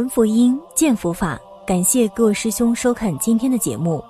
[0.00, 1.38] 闻佛音，见佛法。
[1.66, 4.02] 感谢各位师兄收看今天的节目。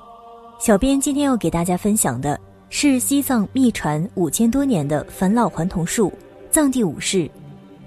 [0.56, 2.38] 小编今天要给大家分享的
[2.68, 6.12] 是西藏秘传五千多年的返老还童术——
[6.48, 7.28] 藏地武士。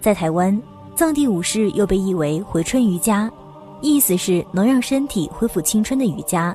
[0.02, 0.62] 在台湾，
[0.98, 3.32] 藏地武士又被译为回春瑜伽，
[3.80, 6.54] 意思是能让身体恢复青春的瑜伽。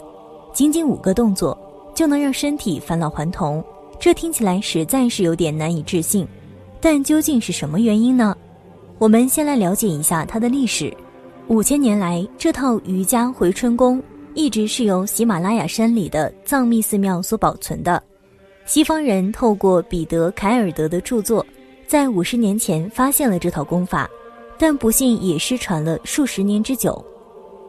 [0.53, 1.58] 仅仅五个动作
[1.94, 3.64] 就能让身体返老还童，
[3.99, 6.29] 这听起来实在是有点难以置信。
[6.79, 8.36] 但究竟是什么原因呢？
[8.99, 10.94] 我们先来了解一下它的历史。
[11.48, 14.02] 五千年来，这套瑜伽回春功
[14.34, 18.02] 一直是由喜马拉雅山里的藏密寺庙所保存的。
[18.66, 21.44] 西方人透过彼得·凯尔德的著作，
[21.86, 24.06] 在五十年前发现了这套功法，
[24.58, 27.03] 但不幸也失传了数十年之久。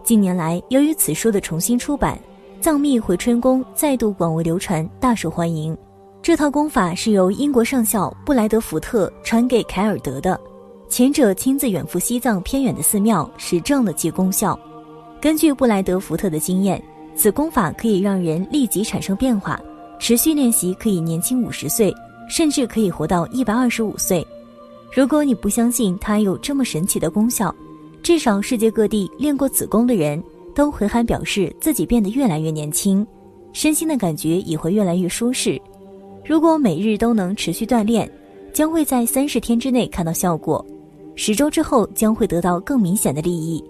[0.03, 2.19] 近年来，由于此书的重新出版，
[2.59, 5.75] 藏密回春功再度广为流传，大受欢迎。
[6.21, 10.37] 这套功法是由英国上校布莱德福特传给凯尔德的。
[10.89, 14.59] 前者亲自远赴西藏偏远的寺庙实证了其功效。
[15.21, 16.83] 根据布莱德福特的经验，
[17.15, 19.59] 此功法可以让人立即产生变化，
[19.99, 21.93] 持续练习可以年轻五十岁，
[22.27, 24.25] 甚至可以活到一百二十五岁。
[24.91, 27.53] 如果你不相信它有这么神奇的功效，
[28.01, 30.21] 至少世界各地练过此功的人
[30.55, 33.05] 都回函表示自己变得越来越年轻，
[33.53, 35.61] 身心的感觉也会越来越舒适。
[36.25, 38.11] 如果每日都能持续锻炼，
[38.51, 40.65] 将会在三十天之内看到效果。
[41.21, 43.61] 十周之后将会得到更明显的利益。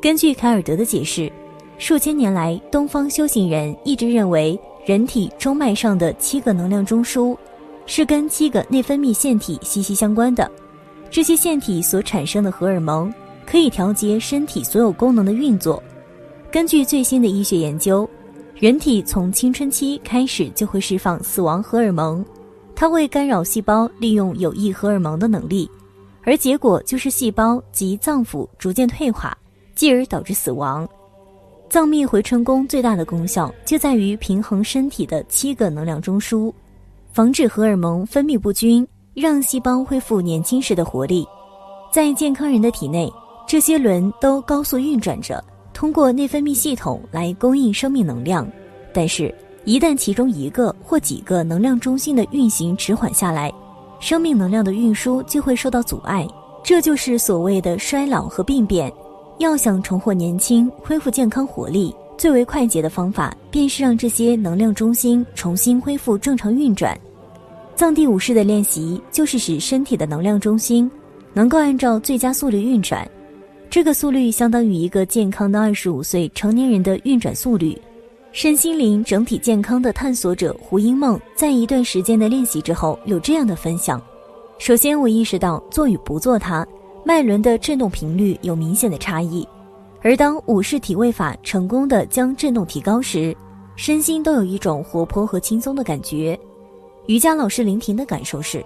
[0.00, 1.30] 根据凯尔德的解释，
[1.76, 7.36] 数千年来，东方修行人一直认为人体中脉上的七个能量中枢
[7.84, 10.50] 是跟七个内分泌腺体息息相关的。
[11.10, 13.12] 这些腺体所产生的荷尔蒙
[13.44, 15.82] 可以调节身体所有功能的运作。
[16.50, 18.08] 根据最新的医学研究，
[18.54, 22.24] 人体从青春期开始就会释放死亡荷尔蒙，
[22.74, 25.70] 它会干扰细胞利用有益荷尔蒙的能力。
[26.28, 29.34] 而结果就是细胞及脏腑逐渐退化，
[29.74, 30.86] 继而导致死亡。
[31.70, 36.52] 藏密回春功最大的功效就在于平衡身体的七个能量中枢，
[37.14, 41.26] 防止荷尔蒙分泌不均，让细胞恢复年轻时的活力。
[41.90, 43.10] 在健康人的体内，
[43.46, 48.46] 这些轮都高速运转着，通过内分泌系统来供应生命能量。
[48.92, 49.34] 但是，
[49.64, 53.50] 一旦其中一个或几个能量中心的运行迟缓下来，
[54.00, 56.26] 生命能量的运输就会受到阻碍，
[56.62, 58.92] 这就是所谓的衰老和病变。
[59.38, 66.98] 要想重获年轻、恢复健康活力，最为快捷的方法便是让这些能量中心重新恢复正常运转。
[67.76, 70.90] 藏地武士的练习就是使身体的能量中心
[71.32, 73.08] 能够按照最佳速率运转，
[73.70, 77.80] 这个速率相当于一个健康的二十五岁成年人的运转速率。
[78.30, 84.00] 身心灵整体健康的探索者胡因梦，在一段时间的练习之后，有这样的分享：
[84.58, 86.66] 首先，我意识到做与不做它，
[87.04, 89.48] 脉轮的振动频率有明显的差异。
[90.02, 93.34] 而当武士体位法成功的将振动提高时，
[93.76, 96.38] 身心都有一种活泼和轻松的感觉。
[97.06, 98.64] 瑜伽老师林婷的感受是，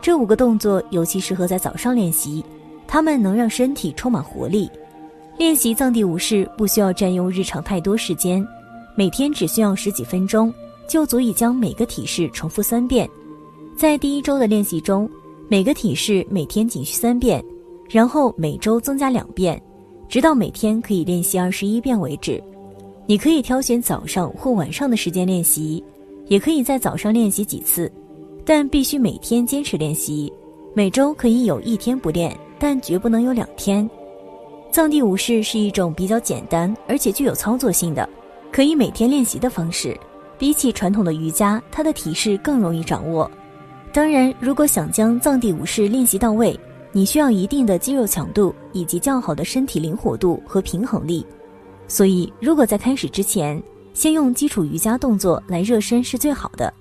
[0.00, 2.42] 这五个动作尤其适合在早上练习，
[2.88, 4.68] 它们能让身体充满活力。
[5.36, 8.44] 练习藏地武士不需要占用日常太多时间。
[8.94, 10.52] 每天只需要十几分钟，
[10.86, 13.08] 就足以将每个体式重复三遍。
[13.76, 15.08] 在第一周的练习中，
[15.48, 17.42] 每个体式每天仅需三遍，
[17.88, 19.60] 然后每周增加两遍，
[20.08, 22.42] 直到每天可以练习二十一遍为止。
[23.06, 25.82] 你可以挑选早上或晚上的时间练习，
[26.28, 27.90] 也可以在早上练习几次，
[28.44, 30.32] 但必须每天坚持练习。
[30.74, 33.88] 每周可以有一天不练，但绝不能有两天。
[34.70, 38.08] 藏地武士是一种比较简单而且具有操作性的。
[38.52, 39.98] 可以每天练习的方式，
[40.38, 43.28] 比起传统的瑜伽，它的体式更容易掌握。
[43.94, 46.58] 当然，如果想将藏地武士练习到位，
[46.92, 51.26] 你需要一定的肌肉强度以及较好的身体灵活度和平衡力。
[51.88, 53.60] 所以，如果在开始之前，
[53.94, 56.72] 先用基础瑜伽动作来热身是最好的。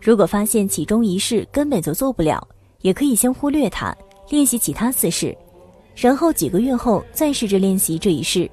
[0.00, 2.42] 如果发现其中一式根本就做不了，
[2.80, 3.94] 也可以先忽略它，
[4.30, 5.36] 练习其他四式，
[5.94, 8.50] 然后几个月后再试着练习这一式，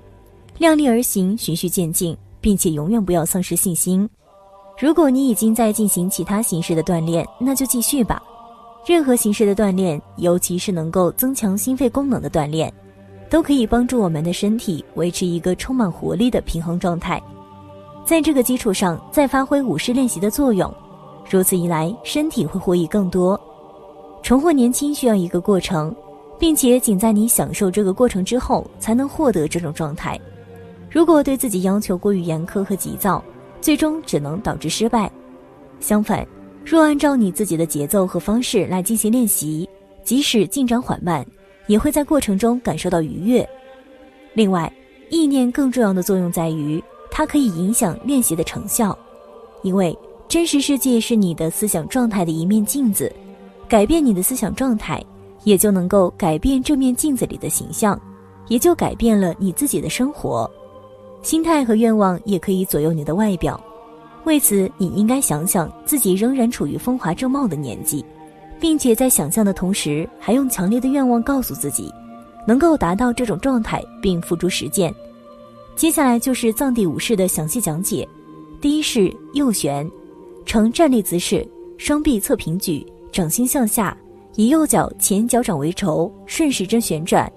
[0.57, 2.18] 量力而行，循序渐进。
[2.47, 4.09] 并且永远不要丧失信心。
[4.79, 8.23] 如果你已经在进行其他形式的锻炼，那就继续吧。
[8.85, 12.73] 任何形式的锻炼，尤其是能够增强心肺功能的锻炼，
[13.29, 17.21] 都可以帮助我们的身体维持一个充满活力的平衡状态。
[18.05, 20.73] 在这个基础上，再发挥武士练习的作用，
[21.29, 23.38] 如此一来，身体会获益更多。
[24.23, 25.94] 重获年轻需要一个过程，
[26.39, 30.17] 并且仅在你享受这个过程之后，才能获得这种状态。
[30.89, 33.24] 如果对自己要求过于严苛和急躁，
[33.62, 35.12] 最终只能导致失败。
[35.80, 36.25] 相反，
[36.66, 39.68] 若按照你自己的节奏和方式来进行练习，
[40.04, 41.25] 即使进展缓慢，
[41.68, 43.48] 也会在过程中感受到愉悦。
[44.34, 44.72] 另外，
[45.10, 48.98] 意念更重要的作用在于，它可以影响练习的成效，
[49.63, 49.98] 因为
[50.28, 53.12] 真实世界是你的思想状态的一面镜子，
[53.68, 55.04] 改变你的思想状态，
[55.44, 58.00] 也就能够改变这面镜子里的形象，
[58.48, 60.50] 也就改变了你自己的生活。
[61.22, 63.60] 心态和愿望也可以左右你的外表，
[64.24, 68.04] 为此，你应该想想自己仍然处于风华正茂的年纪，
[68.60, 71.92] 并且在想象的同时，还用强烈的愿望告诉自己。
[72.48, 74.94] 能够达到这种状态并付诸实践。
[75.75, 78.08] 接下来就是藏地武士的详细讲解。
[78.62, 79.86] 第一是右旋，
[80.46, 81.46] 呈站立姿势，
[81.78, 83.96] 双臂侧平举，掌心向下，
[84.36, 87.30] 以右脚前脚掌为轴，顺时针旋转，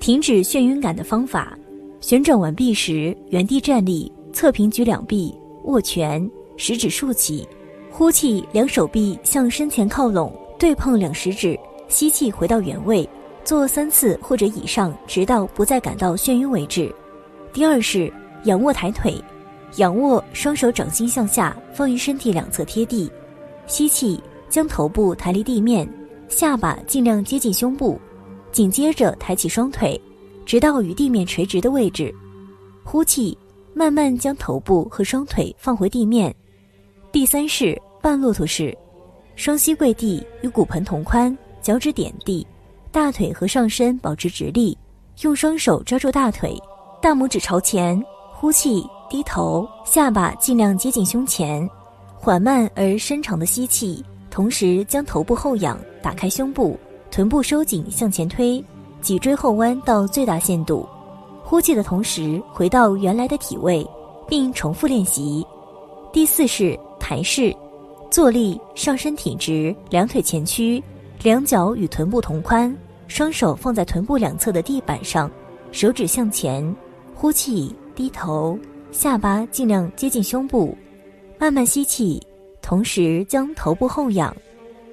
[0.00, 1.54] 停止眩晕感的方法。
[2.00, 7.46] 旋转完毕时，原地站立，侧平举两臂，握拳，食指竖起，
[7.90, 11.58] 呼气，两手臂向身前靠拢，对碰两食指，
[11.88, 13.06] 吸气回到原位。
[13.44, 16.90] 做三次或者以上，直到不再感到眩晕为止。
[17.52, 18.10] 第二是
[18.44, 19.14] 仰卧抬腿，
[19.76, 23.10] 仰卧，双手掌心向下，放于身体两侧贴地，
[23.66, 24.18] 吸气，
[24.48, 25.86] 将头部抬离地面，
[26.28, 28.00] 下巴尽量接近胸部，
[28.52, 30.00] 紧接着抬起双腿，
[30.50, 32.12] 直到与地面垂直的位置，
[32.82, 33.38] 呼气，
[33.72, 36.34] 慢慢将头部和双腿放回地面。
[37.12, 38.76] 第三式半骆驼式，
[39.36, 42.44] 双膝跪地，与骨盆同宽，脚趾点地。
[42.90, 44.76] 大腿和上身保持直立，
[45.20, 46.60] 用双手抓住大腿，
[47.00, 51.70] 大拇指朝前，呼气，低头，下巴尽量接近胸前，
[52.16, 56.76] 缓慢而深长的吸气，同时将头部后仰，打开胸部，
[57.08, 58.60] 臀部收紧向前推，
[59.00, 60.88] 脊椎后弯到最大限度，
[61.42, 63.86] 呼气的同时回到原来的体位，
[64.28, 65.46] 并重复练习。
[66.12, 67.54] 第四式抬式，
[68.10, 70.82] 坐立，上身挺直，两腿前屈。
[71.22, 72.74] 两脚与臀部同宽，
[73.06, 75.30] 双手放在臀部两侧的地板上，
[75.70, 76.74] 手指向前，
[77.14, 78.58] 呼气，低头，
[78.90, 80.74] 下巴尽量接近胸部，
[81.38, 82.22] 慢慢吸气，
[82.62, 84.34] 同时将头部后仰，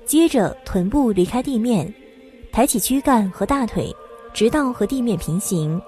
[0.05, 1.93] 接着臀部离开地面，
[2.57, 3.95] 抬起躯干和大腿，
[4.33, 5.79] 直到和地面平行，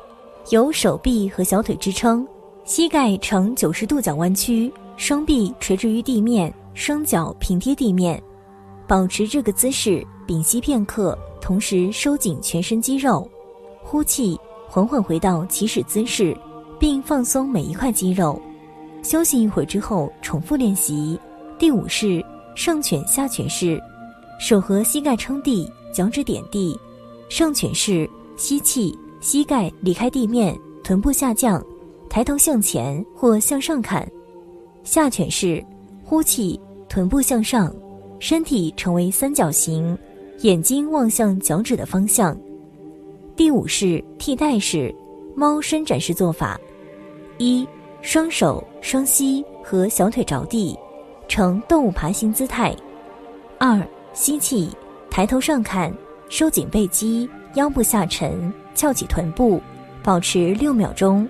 [0.51, 2.23] 由手臂和小腿支撑，
[2.63, 8.21] 膝盖呈九十度角弯曲，双臂垂直于地面，双脚平贴地面，
[8.87, 10.05] 保持这个姿势。
[10.27, 13.27] 屏息片刻，同时收紧全身肌肉，
[13.81, 16.37] 呼气，缓缓回到起始姿势，
[16.77, 18.39] 并放松每一块肌肉。
[19.01, 21.19] 休息一会儿之后，重复练习。
[21.57, 22.23] 第五式
[22.53, 23.81] 上犬下犬式，
[24.39, 26.79] 手和膝盖撑地，脚趾点地。
[27.29, 31.63] 上犬式，吸气，膝盖离开地面，臀部下降，
[32.09, 34.09] 抬头向前或向上看。
[34.83, 35.63] 下犬式，
[36.03, 37.73] 呼气，臀部向上，
[38.19, 39.97] 身体成为三角形。
[40.41, 42.37] 眼睛望向脚趾的方向。
[43.35, 44.93] 第五式替代式
[45.35, 46.57] 猫伸展式做法：
[47.37, 47.67] 一、
[48.01, 50.77] 双手双膝和小腿着地，
[51.27, 52.73] 呈动物爬行姿态；
[53.57, 54.69] 二、吸气，
[55.09, 55.93] 抬头上看，
[56.29, 59.61] 收紧背肌，腰部下沉，翘起臀部，
[60.03, 61.27] 保持六秒钟；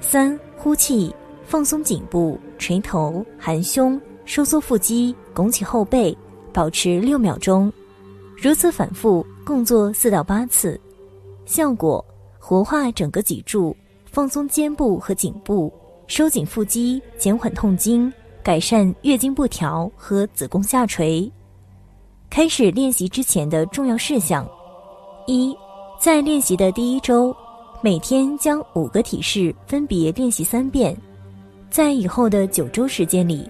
[0.00, 1.14] 三、呼气，
[1.44, 6.16] 放松颈部，垂头，含胸，收缩腹肌，拱起后背，
[6.52, 7.72] 保持六秒钟。
[8.36, 10.78] 如此反复，共做四到八次，
[11.46, 12.04] 效果
[12.38, 13.74] 活化整个脊柱，
[14.10, 15.72] 放松肩部和颈部，
[16.06, 21.30] 收紧腹肌，减缓痛经，改善月经不调和子宫下垂。
[22.28, 24.46] 开始练习之前的重要事项：
[25.26, 25.56] 一，
[25.98, 27.34] 在练习的第一周，
[27.80, 30.94] 每天将五个体式分别练习三遍；
[31.70, 33.48] 在以后的九周时间里，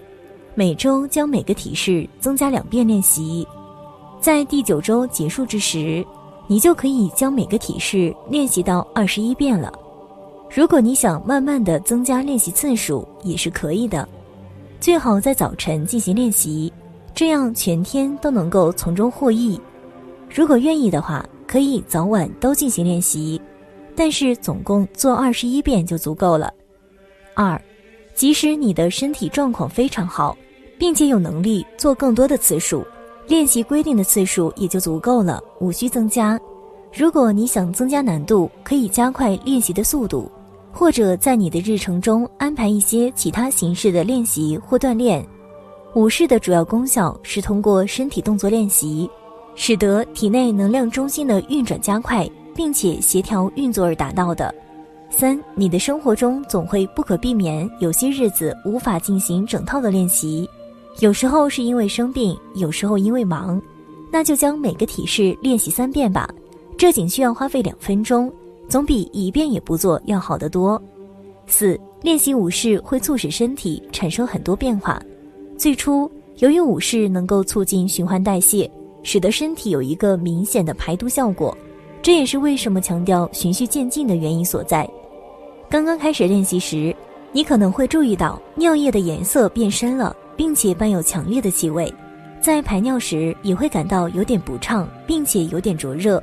[0.55, 3.45] 每周将每个体式增加两遍练习。
[4.21, 6.05] 在第九周结束之时，
[6.47, 9.71] 你就可以将每个体式练习到二十一遍了。
[10.49, 14.07] 如果你想慢慢的增加练习次数，也是可以的。
[14.79, 16.71] 最好在早晨进行练习，
[17.17, 19.59] 这样全天都能够从中获益。
[20.29, 23.41] 如果愿意的话，可以早晚都进行练习，
[23.95, 26.53] 但是总共做二十一遍就足够了。
[27.33, 27.59] 二，
[28.13, 30.37] 即使你的身体状况非常好，
[30.77, 32.85] 并且有能力做更多的次数。
[33.27, 36.39] 练习规定的次数也就足够了，无需增加。
[36.93, 40.31] 如果你想增加难度，可以加快练习的速度，
[40.71, 45.27] 或者在你的日程中安排一些其他形式的练习或锻炼。
[45.93, 49.09] 武士的主要功效是通过身体动作练习，
[49.55, 54.53] 使得体内能量中心的运转加快，并且协调运作而达到的。
[55.09, 60.47] 三，你的生活中总会不可避免有些日子无法进行整套的练习。
[60.99, 63.59] 有时候是因为生病，有时候因为忙，
[64.11, 66.29] 那就将每个体式练习三遍吧。
[66.77, 68.31] 这仅需要花费两分钟，
[68.67, 70.79] 总比一遍也不做要好得多。
[71.47, 75.01] 四、练习武士会促使身体产生很多变化。
[75.57, 78.69] 最初，由于武士能够促进循环代谢，
[79.01, 81.57] 使得身体有一个明显的排毒效果，
[81.99, 84.87] 这也是为什么强调循序渐进的原因所在。
[85.67, 86.95] 刚刚开始练习时，
[87.31, 91.91] 你可能会注意到尿液的颜色变深了，并且伴有强烈的气味，
[92.39, 96.21] 在排尿时也会感到有点不畅，并且有点灼热。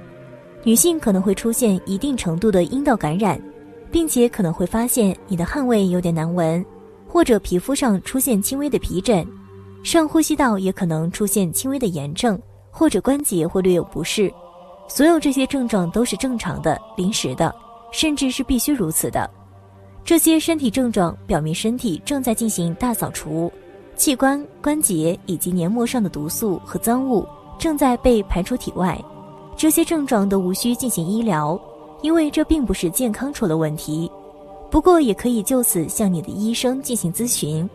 [0.62, 3.38] 女性可能会出现一定程度的阴道感染，
[3.90, 6.64] 并且可能会发现你的汗味有点难闻，
[7.14, 9.24] 或者皮肤上出现轻微的皮疹，
[9.84, 12.36] 上呼吸道也可能出现轻微的炎症，
[12.72, 14.34] 或者关节会略有不适。
[14.88, 17.54] 所有这些症状都是正常的、临时的，
[17.92, 19.30] 甚至是必须如此的。
[20.04, 23.48] 这些身体症状表明身体正在进行大扫除，
[23.94, 27.24] 器官、关节以及黏膜上的毒素和脏物
[27.60, 29.00] 正在被排出体外。
[29.56, 31.56] 这些症状都无需进行医疗，
[32.02, 34.10] 因为这并不是健康出了问题。
[34.74, 37.70] 不过，也可以就此向你的医生进行咨询。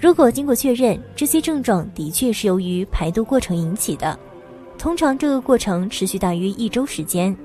[0.00, 4.16] 如果经过确认，这些症状的确是由于排毒过程引起的，
[4.78, 7.36] 通常这个过程持续大约一周时间。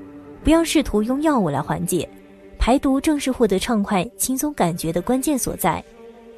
[0.44, 2.08] 不要试图用药物来缓解，
[2.60, 5.84] 排毒正是获得畅快、轻松感觉的关键所在。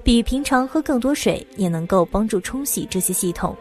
[0.01, 3.53] 比平常喝更多水也能够帮助冲洗这些系统。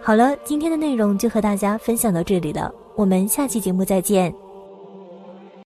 [0.00, 2.72] 好了，今天的内容就和大家分享到这里了。
[2.94, 4.32] 我们下期节目再见。